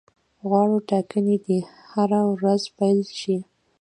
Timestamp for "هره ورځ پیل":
1.91-2.99